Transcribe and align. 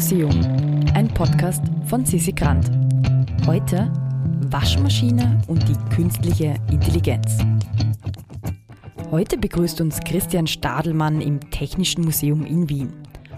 Museum, 0.00 0.40
ein 0.94 1.08
Podcast 1.08 1.62
von 1.84 2.06
Sissi 2.06 2.32
Grant. 2.32 2.70
Heute 3.46 3.92
Waschmaschine 4.48 5.42
und 5.46 5.62
die 5.68 5.94
künstliche 5.94 6.54
Intelligenz. 6.72 7.36
Heute 9.10 9.36
begrüßt 9.36 9.78
uns 9.82 10.00
Christian 10.00 10.46
Stadelmann 10.46 11.20
im 11.20 11.38
Technischen 11.50 12.02
Museum 12.02 12.46
in 12.46 12.70
Wien. 12.70 12.94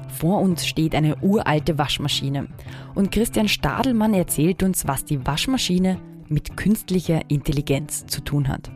Vor 0.06 0.40
uns 0.40 0.64
steht 0.64 0.94
eine 0.94 1.16
uralte 1.16 1.79
Waschmaschine 1.79 2.46
und 2.94 3.10
Christian 3.10 3.48
Stadelmann 3.48 4.14
erzählt 4.14 4.62
uns, 4.62 4.86
was 4.86 5.04
die 5.04 5.26
Waschmaschine 5.26 5.98
mit 6.29 6.56
künstlicher 6.56 7.22
Intelligenz 7.26 8.06
zu 8.06 8.20
tun 8.20 8.46
hat. 8.46 8.70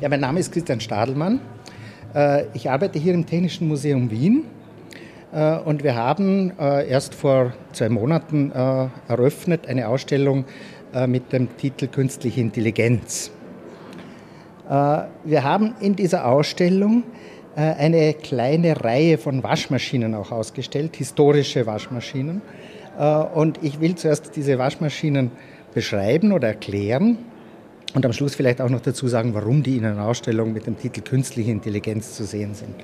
Ja, 0.00 0.08
mein 0.08 0.20
Name 0.20 0.38
ist 0.38 0.52
Christian 0.52 0.78
Stadelmann. 0.78 1.40
Äh, 2.14 2.44
ich 2.54 2.70
arbeite 2.70 3.00
hier 3.00 3.12
im 3.12 3.26
Technischen 3.26 3.66
Museum 3.66 4.08
Wien 4.12 4.44
und 5.64 5.82
wir 5.82 5.96
haben 5.96 6.52
äh, 6.60 6.88
erst 6.88 7.12
vor 7.14 7.52
zwei 7.72 7.88
Monaten 7.88 8.52
eröffnet 8.52 9.66
eine 9.66 9.88
Ausstellung 9.88 10.44
mit 11.08 11.32
dem 11.32 11.56
Titel 11.56 11.88
Künstliche 11.88 12.40
Intelligenz. 12.40 13.32
Wir 14.68 15.42
haben 15.42 15.74
in 15.80 15.96
dieser 15.96 16.28
Ausstellung 16.28 17.02
eine 17.56 18.14
kleine 18.14 18.84
Reihe 18.84 19.18
von 19.18 19.42
Waschmaschinen 19.42 20.14
auch 20.14 20.30
ausgestellt, 20.30 20.94
historische 20.94 21.66
Waschmaschinen. 21.66 22.40
Und 23.34 23.58
ich 23.60 23.80
will 23.80 23.96
zuerst 23.96 24.36
diese 24.36 24.56
Waschmaschinen 24.58 25.32
beschreiben 25.74 26.30
oder 26.30 26.46
erklären 26.46 27.18
und 27.94 28.06
am 28.06 28.12
Schluss 28.12 28.36
vielleicht 28.36 28.60
auch 28.60 28.70
noch 28.70 28.80
dazu 28.80 29.08
sagen, 29.08 29.34
warum 29.34 29.64
die 29.64 29.76
in 29.78 29.84
einer 29.84 30.04
Ausstellung 30.04 30.52
mit 30.52 30.66
dem 30.66 30.78
Titel 30.78 31.00
Künstliche 31.00 31.50
Intelligenz 31.50 32.14
zu 32.14 32.24
sehen 32.24 32.54
sind. 32.54 32.74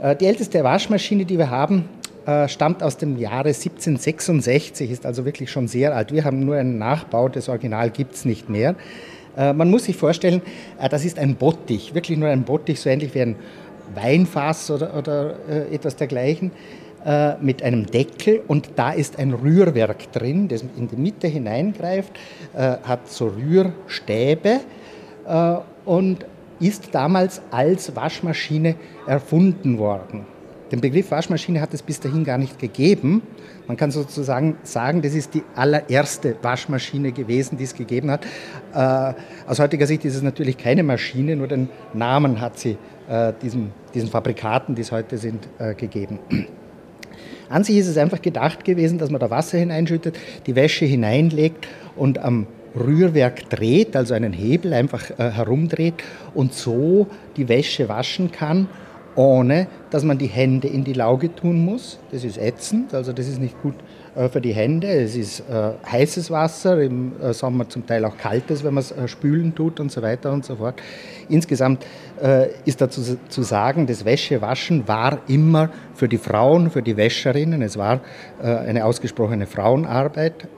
Äh, 0.00 0.16
die 0.16 0.26
älteste 0.26 0.62
Waschmaschine, 0.62 1.24
die 1.24 1.38
wir 1.38 1.50
haben, 1.50 1.88
äh, 2.26 2.48
stammt 2.48 2.82
aus 2.82 2.96
dem 2.96 3.18
Jahre 3.18 3.48
1766, 3.48 4.90
ist 4.90 5.06
also 5.06 5.24
wirklich 5.24 5.50
schon 5.50 5.66
sehr 5.66 5.94
alt. 5.94 6.12
Wir 6.12 6.24
haben 6.24 6.40
nur 6.40 6.56
einen 6.56 6.78
Nachbau, 6.78 7.28
das 7.28 7.48
Original 7.48 7.90
gibt 7.90 8.14
es 8.14 8.24
nicht 8.24 8.48
mehr. 8.48 8.76
Äh, 9.36 9.52
man 9.52 9.70
muss 9.70 9.84
sich 9.84 9.96
vorstellen, 9.96 10.42
das 10.90 11.04
ist 11.04 11.18
ein 11.18 11.34
Bottich, 11.34 11.94
wirklich 11.94 12.18
nur 12.18 12.28
ein 12.28 12.44
Bottich, 12.44 12.80
so 12.80 12.88
ähnlich 12.88 13.14
wie 13.14 13.22
ein 13.22 13.36
Weinfass 13.94 14.70
oder, 14.70 14.94
oder 14.96 15.34
etwas 15.72 15.96
dergleichen. 15.96 16.50
Mit 17.40 17.62
einem 17.62 17.86
Deckel 17.86 18.42
und 18.48 18.70
da 18.76 18.90
ist 18.90 19.18
ein 19.18 19.32
Rührwerk 19.32 20.12
drin, 20.12 20.48
das 20.48 20.62
in 20.76 20.88
die 20.88 20.96
Mitte 20.96 21.26
hineingreift, 21.26 22.12
hat 22.54 23.08
so 23.08 23.28
Rührstäbe 23.28 24.60
und 25.86 26.26
ist 26.60 26.94
damals 26.94 27.40
als 27.50 27.94
Waschmaschine 27.94 28.76
erfunden 29.06 29.78
worden. 29.78 30.26
Den 30.70 30.82
Begriff 30.82 31.10
Waschmaschine 31.10 31.60
hat 31.62 31.72
es 31.72 31.82
bis 31.82 31.98
dahin 31.98 32.24
gar 32.24 32.36
nicht 32.36 32.58
gegeben. 32.58 33.22
Man 33.66 33.76
kann 33.76 33.90
sozusagen 33.90 34.58
sagen, 34.64 35.00
das 35.00 35.14
ist 35.14 35.32
die 35.32 35.42
allererste 35.54 36.36
Waschmaschine 36.42 37.12
gewesen, 37.12 37.56
die 37.56 37.64
es 37.64 37.74
gegeben 37.74 38.10
hat. 38.10 38.26
Äh, 38.74 39.14
aus 39.48 39.60
heutiger 39.60 39.86
Sicht 39.86 40.04
ist 40.04 40.14
es 40.14 40.22
natürlich 40.22 40.58
keine 40.58 40.82
Maschine, 40.82 41.36
nur 41.36 41.48
den 41.48 41.70
Namen 41.94 42.40
hat 42.40 42.58
sie 42.58 42.76
äh, 43.08 43.32
diesen, 43.40 43.72
diesen 43.94 44.10
Fabrikaten, 44.10 44.74
die 44.74 44.82
es 44.82 44.92
heute 44.92 45.16
sind, 45.16 45.48
äh, 45.58 45.74
gegeben. 45.74 46.18
An 47.48 47.64
sich 47.64 47.78
ist 47.78 47.86
es 47.86 47.96
einfach 47.96 48.20
gedacht 48.20 48.64
gewesen, 48.64 48.98
dass 48.98 49.10
man 49.10 49.20
da 49.20 49.30
Wasser 49.30 49.56
hineinschüttet, 49.56 50.18
die 50.46 50.54
Wäsche 50.54 50.84
hineinlegt 50.84 51.66
und 51.96 52.18
am 52.18 52.46
Rührwerk 52.74 53.48
dreht, 53.50 53.96
also 53.96 54.14
einen 54.14 54.32
Hebel 54.32 54.72
einfach 54.72 55.10
äh, 55.10 55.30
herumdreht 55.30 55.94
und 56.34 56.54
so 56.54 57.06
die 57.36 57.48
Wäsche 57.48 57.88
waschen 57.88 58.30
kann, 58.32 58.68
ohne 59.14 59.66
dass 59.90 60.04
man 60.04 60.18
die 60.18 60.26
Hände 60.26 60.68
in 60.68 60.84
die 60.84 60.92
Lauge 60.92 61.34
tun 61.34 61.64
muss. 61.64 61.98
Das 62.12 62.24
ist 62.24 62.38
ätzend, 62.38 62.94
also 62.94 63.12
das 63.12 63.26
ist 63.26 63.40
nicht 63.40 63.60
gut 63.62 63.74
äh, 64.18 64.28
für 64.28 64.40
die 64.40 64.52
Hände. 64.52 64.88
Es 64.88 65.16
ist 65.16 65.40
äh, 65.40 65.72
heißes 65.90 66.30
Wasser, 66.30 66.80
im 66.82 67.12
äh, 67.20 67.32
Sommer 67.32 67.68
zum 67.68 67.86
Teil 67.86 68.04
auch 68.04 68.16
kaltes, 68.16 68.64
wenn 68.64 68.74
man 68.74 68.82
es 68.82 69.10
spülen 69.10 69.54
tut 69.54 69.80
und 69.80 69.92
so 69.92 70.02
weiter 70.02 70.32
und 70.32 70.44
so 70.44 70.56
fort. 70.56 70.80
Insgesamt 71.28 71.84
ist 72.64 72.80
dazu 72.80 73.00
zu 73.28 73.42
sagen, 73.42 73.86
das 73.86 74.04
Wäschewaschen 74.04 74.88
war 74.88 75.20
immer 75.28 75.70
für 75.94 76.08
die 76.08 76.18
Frauen, 76.18 76.68
für 76.70 76.82
die 76.82 76.96
Wäscherinnen, 76.96 77.62
es 77.62 77.76
war 77.76 78.00
eine 78.42 78.84
ausgesprochene 78.84 79.46
Frauenarbeit. 79.46 80.48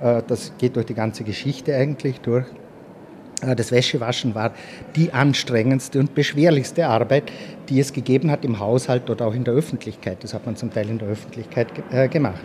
Das 0.00 0.52
geht 0.58 0.76
durch 0.76 0.86
die 0.86 0.94
ganze 0.94 1.24
Geschichte 1.24 1.76
eigentlich 1.76 2.20
durch. 2.20 2.46
Das 3.40 3.70
Wäschewaschen 3.70 4.34
war 4.34 4.52
die 4.96 5.12
anstrengendste 5.12 5.98
und 5.98 6.14
beschwerlichste 6.14 6.86
Arbeit, 6.86 7.30
die 7.68 7.80
es 7.80 7.92
gegeben 7.92 8.30
hat 8.30 8.44
im 8.44 8.58
Haushalt 8.58 9.08
oder 9.10 9.26
auch 9.26 9.34
in 9.34 9.44
der 9.44 9.54
Öffentlichkeit. 9.54 10.22
Das 10.22 10.34
hat 10.34 10.46
man 10.46 10.56
zum 10.56 10.72
Teil 10.72 10.88
in 10.88 10.98
der 10.98 11.08
Öffentlichkeit 11.08 11.68
gemacht. 12.10 12.40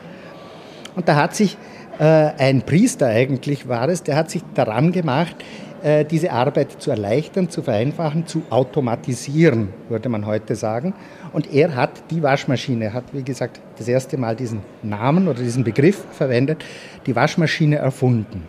Und 0.95 1.07
da 1.07 1.15
hat 1.15 1.35
sich 1.35 1.57
äh, 1.99 2.03
ein 2.03 2.61
Priester 2.61 3.07
eigentlich 3.07 3.67
war 3.69 3.87
es, 3.87 4.03
der 4.03 4.15
hat 4.17 4.29
sich 4.29 4.43
daran 4.53 4.91
gemacht, 4.91 5.35
äh, 5.39 5.74
diese 6.09 6.31
Arbeit 6.31 6.81
zu 6.81 6.89
erleichtern, 6.89 7.49
zu 7.49 7.61
vereinfachen, 7.61 8.25
zu 8.25 8.41
automatisieren, 8.49 9.69
würde 9.87 10.09
man 10.09 10.25
heute 10.25 10.55
sagen. 10.55 10.95
Und 11.31 11.53
er 11.53 11.75
hat 11.75 11.91
die 12.09 12.23
Waschmaschine, 12.23 12.91
hat 12.91 13.03
wie 13.11 13.21
gesagt 13.21 13.59
das 13.77 13.87
erste 13.87 14.17
Mal 14.17 14.35
diesen 14.35 14.61
Namen 14.81 15.27
oder 15.27 15.43
diesen 15.43 15.63
Begriff 15.63 16.03
verwendet, 16.11 16.65
die 17.05 17.15
Waschmaschine 17.15 17.75
erfunden. 17.75 18.47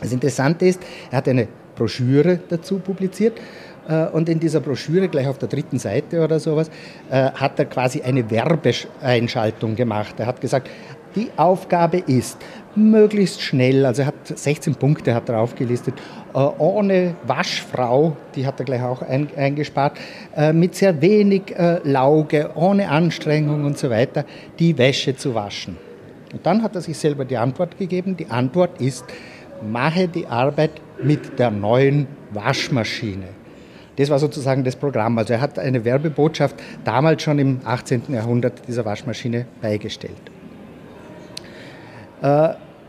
Das 0.00 0.12
Interessante 0.12 0.66
ist, 0.66 0.80
er 1.10 1.18
hat 1.18 1.28
eine 1.28 1.48
Broschüre 1.74 2.38
dazu 2.48 2.78
publiziert 2.78 3.40
äh, 3.88 4.06
und 4.06 4.28
in 4.28 4.38
dieser 4.38 4.60
Broschüre, 4.60 5.08
gleich 5.08 5.26
auf 5.26 5.38
der 5.38 5.48
dritten 5.48 5.80
Seite 5.80 6.22
oder 6.22 6.38
sowas, 6.38 6.70
hat 7.10 7.58
er 7.58 7.64
quasi 7.64 8.02
eine 8.02 8.30
Werbeeinschaltung 8.30 9.74
gemacht. 9.74 10.14
Er 10.18 10.26
hat 10.26 10.40
gesagt, 10.40 10.70
die 11.16 11.30
Aufgabe 11.36 11.98
ist, 11.98 12.38
möglichst 12.76 13.40
schnell, 13.42 13.86
also 13.86 14.02
er 14.02 14.06
hat 14.08 14.26
16 14.26 14.74
Punkte 14.74 15.14
hat 15.14 15.28
er 15.28 15.40
aufgelistet, 15.40 15.94
äh, 16.34 16.38
ohne 16.38 17.14
Waschfrau, 17.26 18.16
die 18.34 18.46
hat 18.46 18.58
er 18.60 18.64
gleich 18.64 18.82
auch 18.82 19.02
eingespart, 19.02 19.98
äh, 20.36 20.52
mit 20.52 20.74
sehr 20.74 21.00
wenig 21.00 21.56
äh, 21.56 21.80
Lauge, 21.84 22.50
ohne 22.54 22.88
Anstrengung 22.88 23.64
und 23.64 23.78
so 23.78 23.90
weiter, 23.90 24.24
die 24.58 24.76
Wäsche 24.76 25.16
zu 25.16 25.34
waschen. 25.34 25.76
Und 26.32 26.44
dann 26.44 26.62
hat 26.62 26.74
er 26.74 26.80
sich 26.80 26.98
selber 26.98 27.24
die 27.24 27.36
Antwort 27.36 27.78
gegeben. 27.78 28.16
Die 28.16 28.26
Antwort 28.26 28.80
ist, 28.80 29.04
mache 29.62 30.08
die 30.08 30.26
Arbeit 30.26 30.72
mit 31.00 31.38
der 31.38 31.50
neuen 31.50 32.08
Waschmaschine. 32.32 33.28
Das 33.96 34.10
war 34.10 34.18
sozusagen 34.18 34.64
das 34.64 34.74
Programm. 34.74 35.16
Also 35.18 35.34
er 35.34 35.40
hat 35.40 35.58
eine 35.58 35.84
Werbebotschaft 35.84 36.56
damals 36.84 37.22
schon 37.22 37.38
im 37.38 37.60
18. 37.64 38.02
Jahrhundert 38.08 38.66
dieser 38.66 38.84
Waschmaschine 38.84 39.46
beigestellt. 39.62 40.12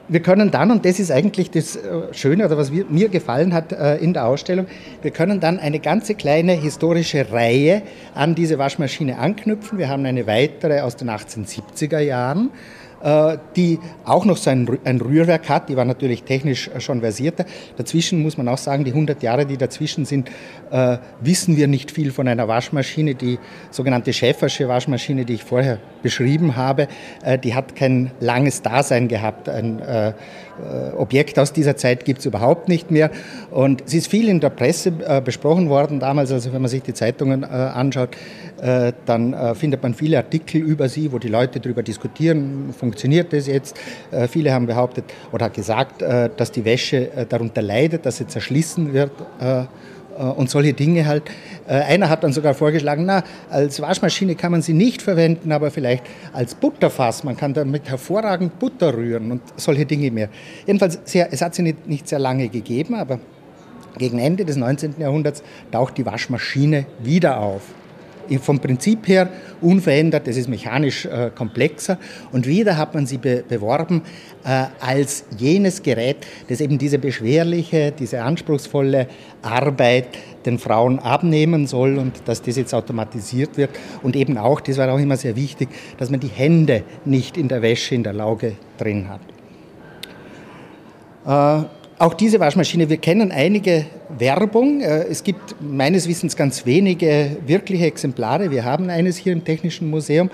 Wir 0.07 0.21
können 0.21 0.51
dann, 0.51 0.69
und 0.69 0.85
das 0.85 0.99
ist 0.99 1.11
eigentlich 1.11 1.49
das 1.49 1.75
äh, 1.75 2.13
Schöne 2.13 2.45
oder 2.45 2.57
was 2.57 2.71
mir 2.71 3.09
gefallen 3.09 3.53
hat 3.53 3.71
äh, 3.71 3.97
in 3.97 4.13
der 4.13 4.27
Ausstellung, 4.27 4.67
wir 5.01 5.11
können 5.11 5.39
dann 5.39 5.57
eine 5.57 5.79
ganze 5.79 6.13
kleine 6.13 6.53
historische 6.53 7.31
Reihe 7.31 7.81
an 8.13 8.35
diese 8.35 8.59
Waschmaschine 8.59 9.17
anknüpfen. 9.17 9.79
Wir 9.79 9.89
haben 9.89 10.05
eine 10.05 10.27
weitere 10.27 10.81
aus 10.81 10.95
den 10.95 11.09
1870er 11.09 11.99
Jahren 11.99 12.51
die 13.55 13.79
auch 14.03 14.25
noch 14.25 14.37
so 14.37 14.49
ein, 14.49 14.67
ein 14.83 14.99
Rührwerk 14.99 15.47
hat. 15.47 15.69
Die 15.69 15.77
war 15.77 15.85
natürlich 15.85 16.23
technisch 16.23 16.71
schon 16.79 17.01
versierter. 17.01 17.45
Dazwischen 17.77 18.21
muss 18.23 18.37
man 18.37 18.47
auch 18.47 18.57
sagen, 18.57 18.83
die 18.83 18.91
100 18.91 19.21
Jahre, 19.21 19.45
die 19.45 19.57
dazwischen 19.57 20.05
sind, 20.05 20.29
äh, 20.71 20.97
wissen 21.21 21.55
wir 21.55 21.67
nicht 21.67 21.91
viel 21.91 22.11
von 22.11 22.27
einer 22.27 22.47
Waschmaschine. 22.47 23.13
Die 23.13 23.37
sogenannte 23.69 24.11
Schäfersche 24.11 24.67
Waschmaschine, 24.67 25.23
die 25.23 25.35
ich 25.35 25.43
vorher 25.43 25.77
beschrieben 26.01 26.55
habe, 26.55 26.87
äh, 27.23 27.37
die 27.37 27.53
hat 27.53 27.75
kein 27.75 28.11
langes 28.19 28.63
Dasein 28.63 29.07
gehabt. 29.07 29.49
Ein 29.49 29.79
äh, 29.79 30.09
äh, 30.09 30.95
Objekt 30.95 31.37
aus 31.37 31.53
dieser 31.53 31.75
Zeit 31.75 32.05
gibt 32.05 32.19
es 32.19 32.25
überhaupt 32.25 32.69
nicht 32.69 32.89
mehr. 32.89 33.11
Und 33.51 33.83
sie 33.85 33.99
ist 33.99 34.07
viel 34.07 34.29
in 34.29 34.39
der 34.39 34.49
Presse 34.49 34.93
äh, 35.05 35.21
besprochen 35.21 35.69
worden 35.69 35.99
damals. 35.99 36.31
Also 36.31 36.53
wenn 36.53 36.61
man 36.61 36.69
sich 36.69 36.81
die 36.81 36.93
Zeitungen 36.93 37.43
äh, 37.43 37.47
anschaut, 37.47 38.09
dann 39.05 39.55
findet 39.55 39.83
man 39.83 39.93
viele 39.93 40.17
Artikel 40.17 40.61
über 40.61 40.87
sie, 40.87 41.11
wo 41.11 41.19
die 41.19 41.27
Leute 41.27 41.59
darüber 41.59 41.83
diskutieren, 41.83 42.73
funktioniert 42.73 42.94
das 43.03 43.47
jetzt. 43.47 43.77
viele 44.29 44.51
haben 44.51 44.65
behauptet 44.65 45.05
oder 45.31 45.49
gesagt, 45.49 46.01
dass 46.01 46.51
die 46.51 46.65
Wäsche 46.65 47.09
darunter 47.29 47.61
leidet, 47.61 48.05
dass 48.05 48.17
sie 48.17 48.27
zerschlissen 48.27 48.93
wird 48.93 49.11
äh, 50.17 50.23
und 50.23 50.49
solche 50.49 50.73
Dinge 50.73 51.05
halt. 51.05 51.23
Äh, 51.67 51.73
einer 51.73 52.09
hat 52.09 52.23
dann 52.23 52.33
sogar 52.33 52.53
vorgeschlagen, 52.53 53.05
na, 53.05 53.23
als 53.49 53.81
Waschmaschine 53.81 54.35
kann 54.35 54.51
man 54.51 54.61
sie 54.61 54.73
nicht 54.73 55.01
verwenden, 55.01 55.51
aber 55.51 55.71
vielleicht 55.71 56.03
als 56.33 56.55
Butterfass. 56.55 57.23
Man 57.23 57.35
kann 57.35 57.53
damit 57.53 57.89
hervorragend 57.89 58.57
Butter 58.59 58.95
rühren 58.95 59.31
und 59.31 59.41
solche 59.57 59.85
Dinge 59.85 60.11
mehr. 60.11 60.29
Jedenfalls, 60.65 60.99
sehr, 61.03 61.31
es 61.31 61.41
hat 61.41 61.55
sie 61.55 61.63
nicht, 61.63 61.87
nicht 61.87 62.07
sehr 62.07 62.19
lange 62.19 62.49
gegeben, 62.49 62.95
aber 62.95 63.19
gegen 63.97 64.19
Ende 64.19 64.45
des 64.45 64.55
19. 64.55 64.95
Jahrhunderts 64.99 65.43
taucht 65.71 65.97
die 65.97 66.05
Waschmaschine 66.05 66.85
wieder 66.99 67.39
auf. 67.39 67.61
Vom 68.41 68.59
Prinzip 68.59 69.07
her 69.07 69.29
unverändert, 69.61 70.27
es 70.27 70.37
ist 70.37 70.49
mechanisch 70.49 71.05
äh, 71.05 71.31
komplexer 71.33 71.97
und 72.31 72.47
wieder 72.47 72.77
hat 72.77 72.93
man 72.93 73.05
sie 73.05 73.17
be 73.17 73.43
beworben 73.47 74.01
äh, 74.43 74.65
als 74.79 75.25
jenes 75.37 75.81
Gerät, 75.83 76.17
das 76.47 76.61
eben 76.61 76.77
diese 76.77 76.99
beschwerliche, 76.99 77.91
diese 77.91 78.21
anspruchsvolle 78.21 79.07
Arbeit 79.41 80.07
den 80.45 80.59
Frauen 80.59 80.99
abnehmen 80.99 81.67
soll 81.67 81.97
und 81.97 82.21
dass 82.25 82.41
das 82.41 82.55
jetzt 82.55 82.73
automatisiert 82.73 83.57
wird 83.57 83.71
und 84.03 84.15
eben 84.15 84.37
auch, 84.37 84.61
das 84.61 84.77
war 84.77 84.91
auch 84.91 84.99
immer 84.99 85.17
sehr 85.17 85.35
wichtig, 85.35 85.69
dass 85.97 86.09
man 86.09 86.19
die 86.19 86.27
Hände 86.27 86.83
nicht 87.05 87.37
in 87.37 87.47
der 87.47 87.61
Wäsche, 87.61 87.95
in 87.95 88.03
der 88.03 88.13
Lauge 88.13 88.53
drin 88.77 89.07
hat. 89.09 89.21
Äh, 91.25 91.67
auch 91.97 92.13
diese 92.13 92.39
Waschmaschine, 92.39 92.89
wir 92.89 92.97
kennen 92.97 93.31
einige 93.31 93.85
Werbung. 94.17 94.81
Äh, 94.81 95.03
es 95.03 95.23
gibt 95.23 95.55
meines 95.61 96.07
Wissens 96.07 96.35
ganz 96.35 96.65
wenige 96.65 97.37
wirkliche 97.45 97.85
Exemplare. 97.85 98.51
Wir 98.51 98.65
haben 98.65 98.89
eines 98.89 99.17
hier 99.17 99.33
im 99.33 99.43
Technischen 99.43 99.89
Museum. 99.89 100.29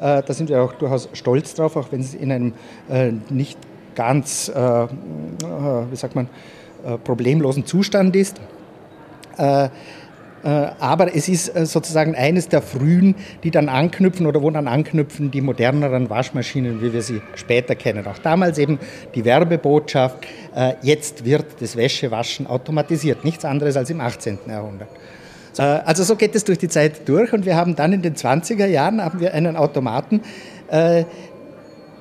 Äh, 0.00 0.22
da 0.22 0.34
sind 0.34 0.50
wir 0.50 0.62
auch 0.62 0.74
durchaus 0.74 1.08
stolz 1.14 1.54
drauf, 1.54 1.76
auch 1.76 1.90
wenn 1.90 2.00
es 2.00 2.14
in 2.14 2.30
einem 2.30 2.52
äh, 2.90 3.12
nicht 3.30 3.58
ganz, 3.94 4.52
wie 4.54 5.96
sagt 5.96 6.14
man, 6.16 6.28
problemlosen 7.02 7.64
Zustand 7.64 8.14
ist. 8.14 8.38
Äh, 10.44 10.48
aber 10.78 11.14
es 11.14 11.28
ist 11.28 11.54
äh, 11.56 11.66
sozusagen 11.66 12.14
eines 12.14 12.48
der 12.48 12.62
frühen, 12.62 13.14
die 13.42 13.50
dann 13.50 13.68
anknüpfen 13.68 14.26
oder 14.26 14.42
wo 14.42 14.50
dann 14.50 14.68
anknüpfen 14.68 15.30
die 15.30 15.40
moderneren 15.40 16.10
Waschmaschinen, 16.10 16.80
wie 16.82 16.92
wir 16.92 17.02
sie 17.02 17.20
später 17.34 17.74
kennen. 17.74 18.06
Auch 18.06 18.18
damals 18.18 18.58
eben 18.58 18.78
die 19.14 19.24
Werbebotschaft, 19.24 20.26
äh, 20.54 20.74
jetzt 20.82 21.24
wird 21.24 21.46
das 21.60 21.76
Wäschewaschen 21.76 22.46
automatisiert. 22.46 23.24
Nichts 23.24 23.44
anderes 23.44 23.76
als 23.76 23.90
im 23.90 24.00
18. 24.00 24.38
Jahrhundert. 24.48 24.88
Also 25.58 26.04
so 26.04 26.16
geht 26.16 26.34
es 26.34 26.44
durch 26.44 26.58
die 26.58 26.68
Zeit 26.68 27.08
durch 27.08 27.32
und 27.32 27.46
wir 27.46 27.56
haben 27.56 27.76
dann 27.76 27.94
in 27.94 28.02
den 28.02 28.14
20er 28.14 28.66
Jahren 28.66 29.02
haben 29.02 29.20
wir 29.20 29.32
einen 29.32 29.56
Automaten, 29.56 30.20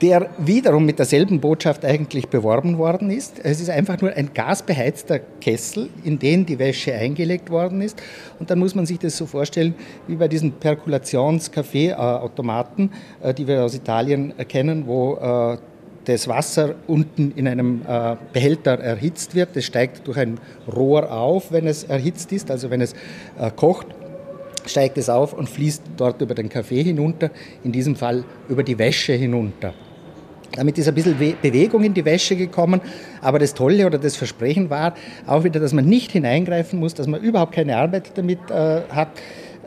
der 0.02 0.30
wiederum 0.38 0.86
mit 0.86 1.00
derselben 1.00 1.40
Botschaft 1.40 1.86
eigentlich 1.86 2.28
beworben 2.28 2.78
worden 2.78 3.10
ist. 3.10 3.40
Es 3.44 3.62
ist 3.62 3.70
einfach 3.70 4.02
nur 4.02 4.12
ein 4.12 4.34
gasbeheizter 4.34 5.20
Kessel, 5.40 5.88
in 6.04 6.20
den 6.20 6.46
die 6.46 6.60
Wäsche 6.60 6.94
eingelegt 6.94 7.50
worden 7.50 7.80
ist. 7.82 8.04
Und 8.40 8.50
dann 8.50 8.60
muss 8.60 8.76
man 8.76 8.86
sich 8.86 9.00
das 9.00 9.16
so 9.16 9.26
vorstellen 9.26 9.74
wie 10.08 10.16
bei 10.16 10.28
diesen 10.28 10.52
Perkulations-Kaffeeautomaten, 10.54 12.92
äh, 13.22 13.34
die 13.34 13.48
wir 13.48 13.64
aus 13.64 13.74
Italien 13.74 14.34
kennen, 14.50 14.86
wo 14.86 15.16
äh, 15.16 15.56
das 16.04 16.28
Wasser 16.28 16.76
unten 16.88 17.32
in 17.36 17.48
einem 17.48 17.84
äh, 17.88 18.18
Behälter 18.34 18.78
erhitzt 18.80 19.34
wird. 19.34 19.56
Das 19.56 19.64
steigt 19.64 20.06
durch 20.08 20.18
ein 20.18 20.42
Rohr 20.72 21.10
auf, 21.12 21.54
wenn 21.54 21.68
es 21.68 21.86
erhitzt 21.86 22.34
ist, 22.34 22.52
also 22.52 22.70
wenn 22.70 22.82
es 22.82 22.94
kocht 23.56 23.88
steigt 24.68 24.98
es 24.98 25.10
auf 25.10 25.34
und 25.34 25.48
fließt 25.48 25.84
dort 25.98 26.20
über 26.22 26.34
den 26.34 26.50
Kaffee 26.50 26.82
hinunter, 26.82 27.30
in 27.64 27.72
diesem 27.72 27.96
Fall 27.96 28.24
über 28.50 28.64
die 28.64 28.80
Wäsche 28.80 29.14
hinunter. 29.14 29.76
Damit 30.54 30.78
ist 30.78 30.88
ein 30.88 30.96
bisschen 30.96 31.18
Bewegung 31.18 31.84
in 31.84 31.94
die 31.94 32.06
Wäsche 32.06 32.36
gekommen. 32.36 32.82
Aber 33.22 33.40
das 33.40 33.54
Tolle 33.54 33.86
oder 33.86 33.98
das 33.98 34.16
Versprechen 34.16 34.70
war 34.70 34.94
auch 35.28 35.44
wieder, 35.44 35.60
dass 35.60 35.74
man 35.74 35.86
nicht 35.86 36.12
hineingreifen 36.12 36.80
muss, 36.80 36.94
dass 36.94 37.08
man 37.08 37.22
überhaupt 37.22 37.54
keine 37.54 37.78
Arbeit 37.78 38.12
damit 38.16 38.40
äh, 38.50 38.82
hat, 38.90 39.10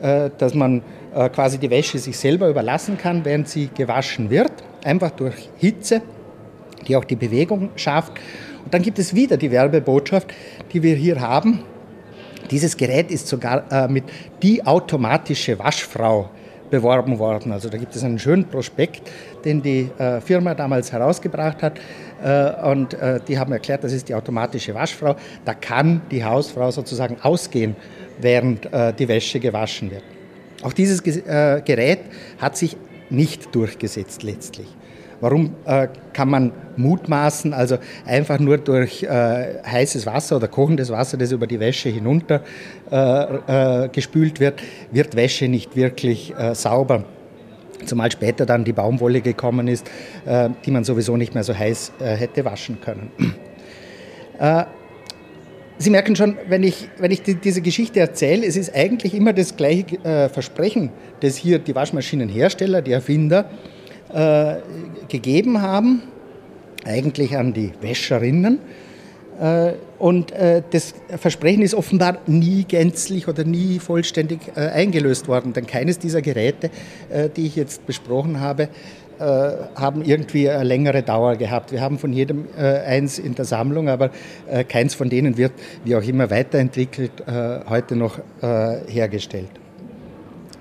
äh, 0.01 0.29
dass 0.37 0.53
man 0.53 0.81
äh, 1.13 1.29
quasi 1.29 1.57
die 1.57 1.69
Wäsche 1.69 1.99
sich 1.99 2.17
selber 2.17 2.49
überlassen 2.49 2.97
kann, 2.97 3.25
während 3.25 3.49
sie 3.49 3.69
gewaschen 3.75 4.29
wird. 4.29 4.51
Einfach 4.83 5.11
durch 5.11 5.49
Hitze, 5.57 6.01
die 6.87 6.95
auch 6.95 7.03
die 7.03 7.15
Bewegung 7.15 7.69
schafft. 7.75 8.13
Und 8.63 8.73
dann 8.73 8.81
gibt 8.81 8.99
es 8.99 9.13
wieder 9.13 9.37
die 9.37 9.51
Werbebotschaft, 9.51 10.33
die 10.73 10.83
wir 10.83 10.95
hier 10.95 11.19
haben. 11.19 11.63
Dieses 12.51 12.77
Gerät 12.77 13.11
ist 13.11 13.27
sogar 13.27 13.71
äh, 13.71 13.87
mit 13.87 14.05
die 14.41 14.65
automatische 14.65 15.59
Waschfrau 15.59 16.29
beworben 16.69 17.19
worden. 17.19 17.51
Also 17.51 17.69
da 17.69 17.77
gibt 17.77 17.95
es 17.95 18.03
einen 18.03 18.19
schönen 18.19 18.45
Prospekt, 18.45 19.09
den 19.45 19.61
die 19.61 19.89
äh, 19.97 20.21
Firma 20.21 20.53
damals 20.53 20.91
herausgebracht 20.91 21.61
hat. 21.63 21.79
Äh, 22.23 22.69
und 22.69 22.93
äh, 22.93 23.19
die 23.27 23.37
haben 23.37 23.51
erklärt, 23.51 23.83
das 23.83 23.93
ist 23.93 24.09
die 24.09 24.15
automatische 24.15 24.73
Waschfrau. 24.73 25.15
Da 25.45 25.53
kann 25.53 26.01
die 26.11 26.23
Hausfrau 26.23 26.71
sozusagen 26.71 27.17
ausgehen, 27.21 27.75
während 28.19 28.71
äh, 28.73 28.93
die 28.93 29.07
Wäsche 29.07 29.39
gewaschen 29.39 29.91
wird. 29.91 30.03
Auch 30.61 30.73
dieses 30.73 31.01
äh, 31.05 31.61
Gerät 31.63 31.99
hat 32.39 32.57
sich 32.57 32.75
nicht 33.09 33.55
durchgesetzt 33.55 34.23
letztlich. 34.23 34.67
Warum 35.21 35.55
äh, 35.65 35.87
kann 36.13 36.29
man 36.29 36.51
mutmaßen? 36.77 37.53
Also 37.53 37.77
einfach 38.05 38.39
nur 38.39 38.57
durch 38.57 39.03
äh, 39.03 39.61
heißes 39.65 40.05
Wasser 40.05 40.37
oder 40.37 40.47
kochendes 40.47 40.89
Wasser, 40.91 41.17
das 41.17 41.31
über 41.31 41.45
die 41.45 41.59
Wäsche 41.59 41.89
hinunter 41.89 42.41
äh, 42.91 43.85
äh 43.85 43.89
gespült 43.89 44.39
wird, 44.39 44.61
wird 44.91 45.15
Wäsche 45.15 45.47
nicht 45.47 45.75
wirklich 45.75 46.33
äh, 46.37 46.55
sauber. 46.55 47.03
Zumal 47.85 48.11
später 48.11 48.45
dann 48.45 48.63
die 48.63 48.73
Baumwolle 48.73 49.21
gekommen 49.21 49.67
ist, 49.67 49.89
äh, 50.25 50.49
die 50.65 50.71
man 50.71 50.83
sowieso 50.83 51.17
nicht 51.17 51.33
mehr 51.33 51.43
so 51.43 51.57
heiß 51.57 51.93
hätte 51.99 52.45
waschen 52.45 52.79
können. 52.81 53.11
Sie 55.77 55.89
merken 55.89 56.15
schon, 56.15 56.37
wenn 56.47 56.63
ich, 56.63 56.87
wenn 56.97 57.11
ich 57.11 57.23
die, 57.23 57.35
diese 57.35 57.61
Geschichte 57.61 57.99
erzähle, 57.99 58.45
es 58.45 58.55
ist 58.55 58.73
eigentlich 58.73 59.13
immer 59.13 59.33
das 59.33 59.57
gleiche 59.57 60.29
Versprechen, 60.31 60.91
das 61.19 61.35
hier 61.35 61.59
die 61.59 61.75
Waschmaschinenhersteller, 61.75 62.81
die 62.81 62.93
Erfinder, 62.93 63.49
äh, 64.13 64.55
gegeben 65.07 65.61
haben, 65.61 66.01
eigentlich 66.83 67.37
an 67.37 67.53
die 67.53 67.71
Wäscherinnen. 67.81 68.59
Äh, 69.39 69.73
und 69.99 70.31
äh, 70.31 70.63
das 70.71 70.95
Versprechen 71.15 71.61
ist 71.61 71.75
offenbar 71.75 72.17
nie 72.25 72.63
gänzlich 72.63 73.27
oder 73.27 73.43
nie 73.43 73.77
vollständig 73.79 74.39
eingelöst 74.55 75.27
worden, 75.27 75.53
denn 75.53 75.67
keines 75.67 75.99
dieser 75.99 76.21
Geräte, 76.21 76.71
die 77.35 77.45
ich 77.45 77.55
jetzt 77.55 77.85
besprochen 77.85 78.39
habe, 78.39 78.69
haben 79.19 80.05
irgendwie 80.05 80.49
eine 80.49 80.63
längere 80.63 81.03
Dauer 81.03 81.35
gehabt. 81.35 81.73
Wir 81.73 81.81
haben 81.81 81.99
von 81.99 82.13
jedem 82.13 82.47
eins 82.57 83.19
in 83.19 83.35
der 83.35 83.43
Sammlung, 83.43 83.89
aber 83.89 84.11
keins 84.69 84.95
von 84.95 85.09
denen 85.09 85.35
wird, 85.35 85.51
wie 85.83 85.97
auch 85.97 86.03
immer, 86.03 86.29
weiterentwickelt, 86.29 87.11
heute 87.67 87.97
noch 87.97 88.19
hergestellt. 88.41 89.49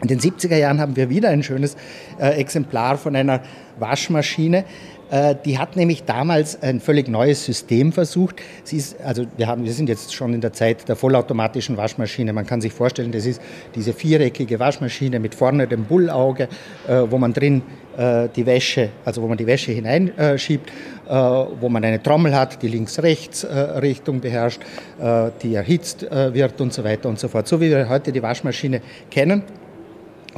In 0.00 0.08
den 0.08 0.20
70er 0.20 0.56
Jahren 0.56 0.80
haben 0.80 0.94
wir 0.94 1.10
wieder 1.10 1.30
ein 1.30 1.42
schönes 1.42 1.76
äh, 2.20 2.38
Exemplar 2.38 2.98
von 2.98 3.16
einer 3.16 3.40
Waschmaschine. 3.78 4.64
Äh, 5.10 5.34
die 5.44 5.58
hat 5.58 5.74
nämlich 5.74 6.04
damals 6.04 6.62
ein 6.62 6.80
völlig 6.80 7.08
neues 7.08 7.44
System 7.44 7.92
versucht. 7.92 8.36
Sie 8.62 8.76
ist, 8.76 9.00
also 9.00 9.24
wir, 9.36 9.48
haben, 9.48 9.64
wir 9.64 9.72
sind 9.72 9.88
jetzt 9.88 10.14
schon 10.14 10.34
in 10.34 10.40
der 10.40 10.52
Zeit 10.52 10.88
der 10.88 10.94
vollautomatischen 10.94 11.76
Waschmaschine. 11.76 12.32
Man 12.32 12.46
kann 12.46 12.60
sich 12.60 12.72
vorstellen, 12.72 13.10
das 13.10 13.26
ist 13.26 13.40
diese 13.74 13.92
viereckige 13.92 14.60
Waschmaschine 14.60 15.18
mit 15.18 15.34
vorne 15.34 15.66
dem 15.66 15.84
Bullauge, 15.84 16.48
äh, 16.86 17.02
wo 17.08 17.18
man 17.18 17.32
drin 17.32 17.62
äh, 17.96 18.28
die 18.36 18.46
Wäsche, 18.46 18.90
also 19.04 19.22
wo 19.22 19.26
man 19.26 19.36
die 19.36 19.46
Wäsche 19.46 19.72
hineinschiebt, 19.72 20.70
äh, 21.08 21.12
wo 21.12 21.68
man 21.68 21.82
eine 21.84 22.00
Trommel 22.00 22.36
hat, 22.36 22.62
die 22.62 22.68
links-rechts-Richtung 22.68 24.20
beherrscht, 24.20 24.60
äh, 25.00 25.30
die 25.42 25.56
erhitzt 25.56 26.02
wird 26.08 26.60
und 26.60 26.72
so 26.72 26.84
weiter 26.84 27.08
und 27.08 27.18
so 27.18 27.26
fort. 27.26 27.48
So 27.48 27.60
wie 27.60 27.70
wir 27.70 27.88
heute 27.88 28.12
die 28.12 28.22
Waschmaschine 28.22 28.80
kennen. 29.10 29.42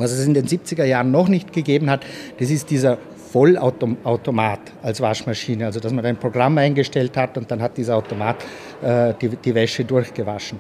Was 0.00 0.12
es 0.12 0.26
in 0.26 0.32
den 0.32 0.47
70er 0.47 0.85
Jahren 0.85 1.11
noch 1.11 1.29
nicht 1.29 1.52
gegeben 1.52 1.91
hat, 1.91 2.07
das 2.38 2.50
ist 2.50 2.71
dieser 2.71 2.97
Vollautomat 3.33 4.61
als 4.83 5.00
Waschmaschine, 5.00 5.66
also 5.66 5.78
dass 5.78 5.92
man 5.92 6.04
ein 6.04 6.16
Programm 6.16 6.57
eingestellt 6.59 7.16
hat 7.16 7.37
und 7.37 7.50
dann 7.50 7.61
hat 7.61 7.76
dieser 7.76 7.97
Automat 7.97 8.37
äh, 8.83 9.12
die, 9.21 9.28
die, 9.28 9.54
Wäsche 9.54 9.85
durchgewaschen. 9.85 10.59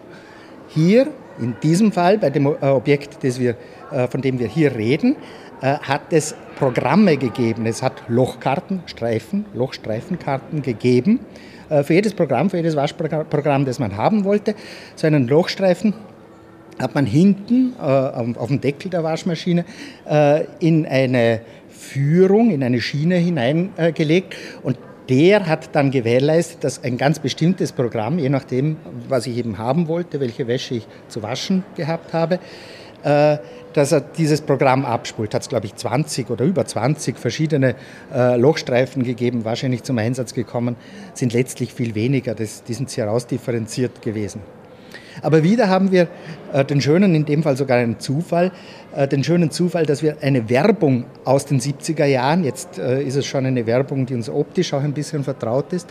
Hier, 0.68 1.08
in 1.40 1.56
diesem 1.62 1.90
Fall, 1.90 2.18
bei 2.18 2.30
dem 2.30 2.46
äh, 2.46 2.66
Objekt, 2.66 3.24
das 3.24 3.40
wir, 3.40 3.56
äh, 3.90 4.06
von 4.06 4.20
dem 4.20 4.38
wir 4.38 4.46
hier 4.46 4.76
reden, 4.76 5.16
äh, 5.62 5.78
hat 5.78 6.12
es 6.12 6.34
Programme 6.58 7.16
gegeben. 7.16 7.66
Es 7.66 7.82
hat 7.82 8.02
Lochkarten, 8.08 8.82
Streifen, 8.86 9.46
Lochstreifenkarten 9.54 10.62
gegeben. 10.62 11.20
Äh, 11.70 11.82
für 11.82 11.94
jedes 11.94 12.14
Programm, 12.14 12.50
für 12.50 12.58
jedes 12.58 12.76
Waschprogramm, 12.76 13.64
das 13.64 13.78
man 13.78 13.96
haben 13.96 14.24
wollte, 14.24 14.54
so 14.96 15.06
einen 15.06 15.26
Lochstreifen 15.26 15.94
hat 16.80 16.94
man 16.94 17.06
hinten 17.06 17.74
äh, 17.78 17.82
auf, 17.82 18.48
dem 18.48 18.60
Deckel 18.60 18.90
der 18.90 19.04
Waschmaschine 19.04 19.64
äh, 20.08 20.44
in 20.58 20.86
eine 20.86 21.42
Führung, 21.68 22.50
in 22.50 22.62
eine 22.62 22.80
Schiene 22.80 23.16
hineingelegt 23.16 24.36
und 24.62 24.78
der 25.08 25.46
hat 25.46 25.74
dann 25.74 25.90
gewährleistet, 25.90 26.62
dass 26.62 26.84
ein 26.84 26.96
ganz 26.96 27.18
bestimmtes 27.18 27.72
Programm, 27.72 28.18
je 28.18 28.28
nachdem, 28.28 28.76
was 29.08 29.26
ich 29.26 29.36
eben 29.36 29.58
haben 29.58 29.88
wollte, 29.88 30.20
welche 30.20 30.46
Wäsche 30.46 30.76
ich 30.76 30.86
zu 31.08 31.22
waschen 31.22 31.64
gehabt 31.74 32.12
habe, 32.12 32.38
äh, 33.02 33.38
dass 33.72 33.92
er 33.92 34.00
dieses 34.00 34.40
Programm 34.40 34.84
abspult. 34.84 35.34
Hat 35.34 35.42
es, 35.42 35.48
glaube 35.48 35.66
ich, 35.66 35.74
20 35.74 36.30
oder 36.30 36.44
über 36.44 36.64
20 36.64 37.18
verschiedene 37.18 37.74
äh, 38.14 38.36
Lochstreifen 38.36 39.02
gegeben, 39.02 39.44
wahrscheinlich 39.44 39.82
zum 39.82 39.98
Einsatz 39.98 40.34
gekommen, 40.34 40.76
sind 41.14 41.32
letztlich 41.32 41.72
viel 41.72 41.94
weniger. 41.94 42.34
Das, 42.34 42.62
die 42.64 42.74
sind 42.74 42.90
sehr 42.90 43.10
ausdifferenziert 43.10 44.02
gewesen. 44.02 44.40
Aber 45.22 45.42
wieder 45.42 45.68
haben 45.68 45.90
wir 45.90 46.08
äh, 46.52 46.64
den 46.64 46.80
schönen, 46.80 47.14
in 47.14 47.24
dem 47.24 47.42
Fall 47.42 47.56
sogar 47.56 47.78
einen 47.78 47.98
Zufall, 47.98 48.52
äh, 48.94 49.06
den 49.08 49.24
schönen 49.24 49.50
Zufall, 49.50 49.86
dass 49.86 50.02
wir 50.02 50.16
eine 50.20 50.48
Werbung 50.48 51.04
aus 51.24 51.46
den 51.46 51.60
70er 51.60 52.06
Jahren, 52.06 52.44
jetzt 52.44 52.78
äh, 52.78 53.02
ist 53.02 53.16
es 53.16 53.26
schon 53.26 53.46
eine 53.46 53.66
Werbung, 53.66 54.06
die 54.06 54.14
uns 54.14 54.28
optisch 54.28 54.72
auch 54.74 54.82
ein 54.82 54.92
bisschen 54.92 55.24
vertraut 55.24 55.72
ist, 55.72 55.88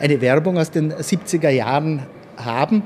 eine 0.00 0.20
Werbung 0.20 0.58
aus 0.58 0.70
den 0.70 0.92
70er 0.92 1.50
Jahren 1.50 2.02
haben, 2.36 2.82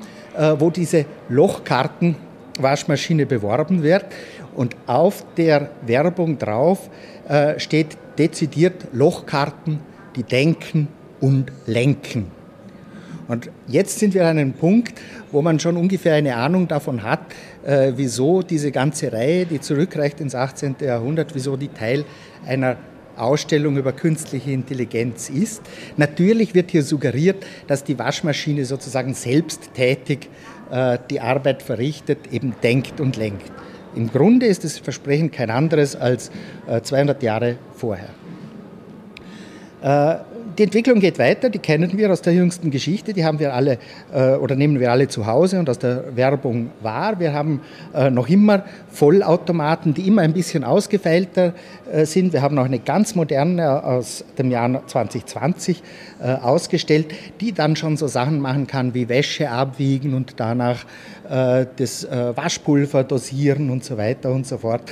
wo 0.58 0.68
diese 0.68 1.06
Lochkarten 1.30 2.16
Waschmaschine 2.58 3.26
beworben 3.26 3.82
wird. 3.82 4.06
Und 4.54 4.76
auf 4.86 5.24
der 5.36 5.70
Werbung 5.82 6.38
drauf 6.38 6.88
äh, 7.28 7.58
steht 7.58 7.96
dezidiert 8.18 8.88
Lochkarten, 8.92 9.80
die 10.16 10.22
denken 10.22 10.88
und 11.20 11.52
lenken. 11.66 12.26
Und 13.28 13.50
jetzt 13.66 13.98
sind 13.98 14.14
wir 14.14 14.22
an 14.22 14.38
einem 14.38 14.52
Punkt, 14.52 15.00
wo 15.32 15.42
man 15.42 15.58
schon 15.58 15.76
ungefähr 15.76 16.14
eine 16.14 16.36
Ahnung 16.36 16.68
davon 16.68 17.02
hat, 17.02 17.20
äh, 17.64 17.92
wieso 17.96 18.42
diese 18.42 18.70
ganze 18.70 19.12
Reihe, 19.12 19.46
die 19.46 19.60
zurückreicht 19.60 20.20
ins 20.20 20.34
18. 20.34 20.76
Jahrhundert, 20.80 21.34
wieso 21.34 21.56
die 21.56 21.68
Teil 21.68 22.04
einer 22.46 22.76
Ausstellung 23.16 23.76
über 23.76 23.92
künstliche 23.92 24.50
Intelligenz 24.50 25.30
ist. 25.30 25.62
Natürlich 25.96 26.54
wird 26.54 26.70
hier 26.70 26.82
suggeriert, 26.82 27.44
dass 27.66 27.82
die 27.82 27.98
Waschmaschine 27.98 28.64
sozusagen 28.64 29.14
selbsttätig 29.14 30.28
äh, 30.70 30.98
die 31.10 31.20
Arbeit 31.20 31.62
verrichtet, 31.62 32.32
eben 32.32 32.54
denkt 32.62 33.00
und 33.00 33.16
lenkt. 33.16 33.50
Im 33.94 34.10
Grunde 34.10 34.46
ist 34.46 34.64
das 34.64 34.78
Versprechen 34.78 35.30
kein 35.30 35.50
anderes 35.50 35.96
als 35.96 36.30
äh, 36.66 36.82
200 36.82 37.22
Jahre 37.22 37.56
vorher. 37.72 38.10
Äh, 39.82 40.35
die 40.58 40.62
Entwicklung 40.62 41.00
geht 41.00 41.18
weiter, 41.18 41.50
die 41.50 41.58
kennen 41.58 41.96
wir 41.96 42.10
aus 42.10 42.22
der 42.22 42.32
jüngsten 42.32 42.70
Geschichte, 42.70 43.12
die 43.12 43.24
haben 43.24 43.38
wir 43.38 43.52
alle 43.52 43.78
äh, 44.12 44.34
oder 44.34 44.56
nehmen 44.56 44.80
wir 44.80 44.90
alle 44.90 45.08
zu 45.08 45.26
Hause 45.26 45.58
und 45.58 45.68
aus 45.68 45.78
der 45.78 46.16
Werbung 46.16 46.70
wahr. 46.80 47.20
Wir 47.20 47.32
haben 47.32 47.60
äh, 47.94 48.10
noch 48.10 48.28
immer 48.28 48.64
Vollautomaten, 48.90 49.92
die 49.92 50.06
immer 50.08 50.22
ein 50.22 50.32
bisschen 50.32 50.64
ausgefeilter 50.64 51.52
äh, 51.92 52.06
sind. 52.06 52.32
Wir 52.32 52.42
haben 52.42 52.58
auch 52.58 52.64
eine 52.64 52.78
ganz 52.78 53.14
moderne 53.14 53.84
aus 53.84 54.24
dem 54.38 54.50
Jahr 54.50 54.86
2020 54.86 55.82
äh, 56.20 56.32
ausgestellt, 56.34 57.12
die 57.40 57.52
dann 57.52 57.76
schon 57.76 57.96
so 57.96 58.06
Sachen 58.06 58.40
machen 58.40 58.66
kann 58.66 58.94
wie 58.94 59.08
Wäsche 59.08 59.50
abwiegen 59.50 60.14
und 60.14 60.34
danach 60.38 60.84
das 61.28 62.06
Waschpulver 62.08 63.02
dosieren 63.02 63.68
und 63.70 63.82
so 63.82 63.96
weiter 63.96 64.30
und 64.30 64.46
so 64.46 64.58
fort 64.58 64.82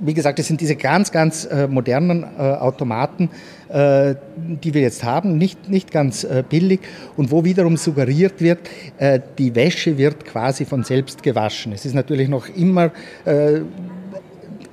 wie 0.00 0.14
gesagt, 0.14 0.38
es 0.38 0.46
sind 0.46 0.60
diese 0.60 0.76
ganz, 0.76 1.12
ganz 1.12 1.44
äh, 1.44 1.66
modernen 1.66 2.22
äh, 2.22 2.26
Automaten, 2.26 3.30
äh, 3.68 4.14
die 4.36 4.74
wir 4.74 4.82
jetzt 4.82 5.04
haben, 5.04 5.38
nicht, 5.38 5.68
nicht 5.68 5.90
ganz 5.90 6.24
äh, 6.24 6.42
billig 6.48 6.80
und 7.16 7.30
wo 7.30 7.44
wiederum 7.44 7.76
suggeriert 7.76 8.40
wird, 8.40 8.60
äh, 8.98 9.20
die 9.38 9.54
Wäsche 9.54 9.98
wird 9.98 10.24
quasi 10.24 10.64
von 10.64 10.84
selbst 10.84 11.22
gewaschen. 11.22 11.72
Es 11.72 11.84
ist 11.84 11.94
natürlich 11.94 12.28
noch 12.28 12.48
immer 12.48 12.92
äh, 13.24 13.60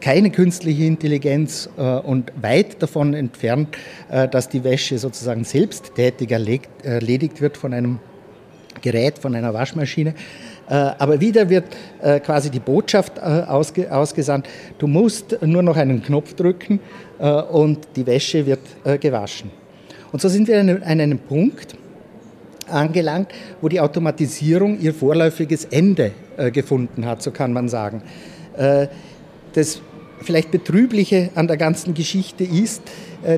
keine 0.02 0.30
künstliche 0.30 0.84
Intelligenz 0.84 1.68
und 1.76 2.32
weit 2.40 2.80
davon 2.84 3.16
entfernt, 3.16 3.76
dass 4.08 4.50
die 4.50 4.64
Wäsche 4.64 5.00
sozusagen 5.00 5.44
selbsttätig 5.46 6.30
erledigt 6.32 7.42
wird 7.42 7.58
von 7.58 7.74
einem 7.74 7.98
Gerät, 8.82 9.18
von 9.18 9.34
einer 9.34 9.56
Waschmaschine. 9.56 10.14
Äh, 10.68 10.74
aber 10.74 11.20
wieder 11.20 11.50
wird 11.50 11.66
äh, 12.02 12.20
quasi 12.20 12.50
die 12.50 12.60
Botschaft 12.60 13.18
äh, 13.18 13.22
ausgesandt, 13.22 14.48
du 14.78 14.88
musst 14.88 15.38
nur 15.42 15.62
noch 15.62 15.78
einen 15.78 16.02
Knopf 16.04 16.34
drücken 16.34 16.80
und 17.52 17.88
die 17.96 18.06
Wäsche 18.06 18.46
wird 18.46 18.60
gewaschen. 19.00 19.50
Und 20.12 20.22
so 20.22 20.28
sind 20.28 20.50
wir 20.50 20.60
an 20.60 20.82
einem 20.84 21.18
Punkt 21.18 21.78
angelangt, 22.70 23.30
wo 23.62 23.70
die 23.70 23.80
Automatisierung 23.80 24.78
ihr 24.82 24.94
vorläufiges 24.94 25.64
Ende 25.64 26.12
gefunden 26.52 27.06
hat, 27.06 27.24
so 27.24 27.32
kann 27.32 27.54
man 27.54 27.70
sagen. 27.70 28.02
Das 29.54 29.82
vielleicht 30.22 30.52
Betrübliche 30.52 31.30
an 31.36 31.48
der 31.48 31.58
ganzen 31.58 31.94
Geschichte 31.94 32.44
ist, 32.44 32.82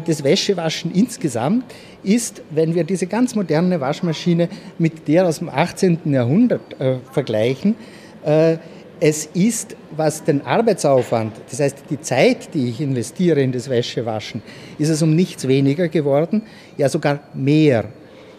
das 0.06 0.24
Wäschewaschen 0.24 0.92
insgesamt 0.94 1.64
ist, 2.04 2.42
wenn 2.52 2.76
wir 2.76 2.84
diese 2.84 3.08
ganz 3.08 3.36
moderne 3.36 3.80
Waschmaschine 3.80 4.50
mit 4.78 5.08
der 5.08 5.28
aus 5.28 5.40
dem 5.40 5.50
18. 5.50 6.00
Jahrhundert 6.06 6.80
äh, 6.80 6.98
vergleichen, 7.12 7.76
äh, 8.26 8.58
es 9.00 9.28
ist, 9.28 9.76
was 9.96 10.24
den 10.24 10.42
Arbeitsaufwand, 10.42 11.34
das 11.50 11.60
heißt 11.60 11.84
die 11.90 12.02
Zeit, 12.02 12.54
die 12.56 12.70
ich 12.70 12.82
investiere 12.82 13.42
in 13.42 13.52
das 13.52 13.70
Wäschewaschen, 13.70 14.42
ist 14.80 14.90
es 14.90 15.04
um 15.04 15.16
nichts 15.16 15.48
weniger 15.48 15.88
geworden, 15.88 16.42
ja 16.78 16.90
sogar 16.90 17.20
mehr. 17.36 17.86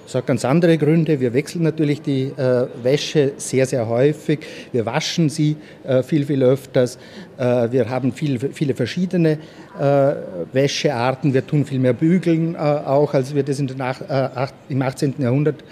Das 0.08 0.14
hat 0.14 0.26
ganz 0.26 0.42
andere 0.46 0.78
Gründe. 0.78 1.20
Wir 1.20 1.34
wechseln 1.34 1.64
natürlich 1.64 2.00
die 2.00 2.32
äh, 2.34 2.66
Wäsche 2.82 3.32
sehr, 3.36 3.66
sehr 3.66 3.86
häufig. 3.86 4.38
Wir 4.72 4.86
waschen 4.86 5.28
sie 5.28 5.56
äh, 5.84 6.02
viel, 6.02 6.24
viel 6.24 6.42
öfters. 6.42 6.96
Äh, 7.36 7.70
wir 7.72 7.90
haben 7.90 8.12
viel, 8.12 8.38
viele 8.38 8.74
verschiedene 8.74 9.38
äh, 9.78 10.14
Wäschearten. 10.54 11.34
Wir 11.34 11.46
tun 11.46 11.66
viel 11.66 11.78
mehr 11.78 11.92
bügeln 11.92 12.54
äh, 12.54 12.58
auch, 12.58 13.12
als 13.12 13.34
wir 13.34 13.42
das 13.42 13.58
den, 13.58 13.68
äh, 13.68 14.46
im 14.70 14.80
18. 14.80 15.16
Jahrhundert 15.18 15.62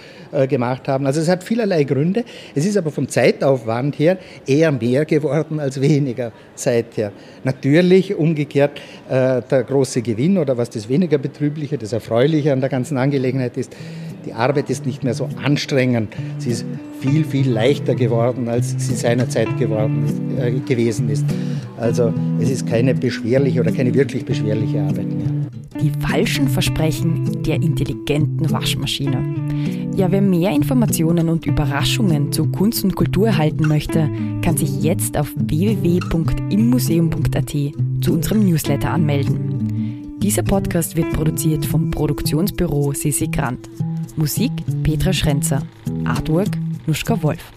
gemacht 0.50 0.86
haben. 0.88 1.06
Also 1.06 1.20
es 1.20 1.28
hat 1.28 1.44
vielerlei 1.44 1.84
Gründe. 1.84 2.24
Es 2.54 2.66
ist 2.66 2.76
aber 2.76 2.90
vom 2.90 3.08
Zeitaufwand 3.08 3.98
her 3.98 4.18
eher 4.44 4.70
mehr 4.70 5.06
geworden 5.06 5.60
als 5.60 5.80
weniger 5.80 6.32
seither. 6.56 7.12
Natürlich 7.44 8.14
umgekehrt 8.14 8.72
der 9.08 9.42
große 9.42 10.02
Gewinn 10.02 10.36
oder 10.36 10.58
was 10.58 10.68
das 10.68 10.88
weniger 10.88 11.18
betrübliche, 11.18 11.78
das 11.78 11.92
Erfreuliche 11.92 12.52
an 12.52 12.60
der 12.60 12.68
ganzen 12.68 12.98
Angelegenheit 12.98 13.56
ist, 13.56 13.76
die 14.26 14.34
Arbeit 14.34 14.68
ist 14.70 14.84
nicht 14.84 15.04
mehr 15.04 15.14
so 15.14 15.28
anstrengend. 15.42 16.12
Sie 16.38 16.50
ist 16.50 16.66
viel, 17.00 17.24
viel 17.24 17.48
leichter 17.48 17.94
geworden, 17.94 18.48
als 18.48 18.74
sie 18.76 18.94
seinerzeit 18.94 19.56
geworden, 19.58 20.04
äh, 20.38 20.50
gewesen 20.50 21.08
ist. 21.08 21.24
Also 21.78 22.12
es 22.40 22.50
ist 22.50 22.66
keine 22.66 22.92
beschwerliche 22.94 23.60
oder 23.60 23.70
keine 23.70 23.94
wirklich 23.94 24.24
beschwerliche 24.24 24.82
Arbeit 24.82 25.06
mehr. 25.06 25.28
Die 25.80 25.92
falschen 26.00 26.48
Versprechen 26.48 27.42
der 27.42 27.54
intelligenten 27.56 28.50
Waschmaschine. 28.50 29.22
Ja, 29.94 30.10
wer 30.10 30.22
mehr 30.22 30.50
Informationen 30.50 31.28
und 31.28 31.46
Überraschungen 31.46 32.32
zu 32.32 32.50
Kunst 32.50 32.82
und 32.84 32.96
Kultur 32.96 33.28
erhalten 33.28 33.68
möchte, 33.68 34.10
kann 34.42 34.56
sich 34.56 34.82
jetzt 34.82 35.16
auf 35.16 35.32
www.immuseum.at 35.36 37.54
zu 38.00 38.12
unserem 38.12 38.44
Newsletter 38.44 38.90
anmelden. 38.90 40.16
Dieser 40.22 40.42
Podcast 40.42 40.96
wird 40.96 41.12
produziert 41.12 41.64
vom 41.64 41.90
Produktionsbüro 41.90 42.92
Sisi 42.94 43.28
Grant. 43.28 43.68
Musik 44.16 44.50
Petra 44.82 45.12
Schrenzer. 45.12 45.60
Artwork 46.04 46.56
Nuschka 46.86 47.22
Wolf. 47.22 47.52